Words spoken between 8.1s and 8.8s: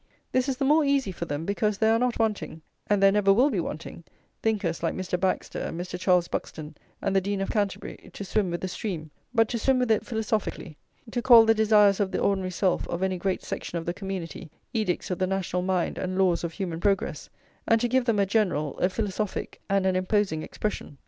to swim with the